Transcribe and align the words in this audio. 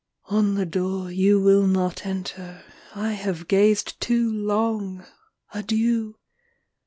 I. 0.31 0.35
On 0.37 0.55
the 0.55 0.65
door 0.65 1.11
you 1.11 1.39
will 1.39 1.67
not 1.67 2.07
enter, 2.07 2.63
I 2.95 3.11
have 3.11 3.47
gazed 3.47 4.01
too 4.01 4.31
long: 4.31 5.05
adieu! 5.53 6.15